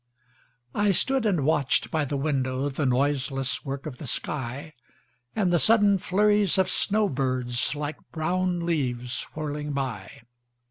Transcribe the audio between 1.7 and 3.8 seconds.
by the windowThe noiseless